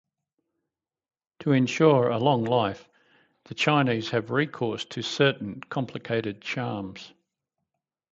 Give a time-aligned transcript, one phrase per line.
[1.41, 2.89] To ensure a long life
[3.43, 7.13] the Chinese have recourse to certain complicated charms.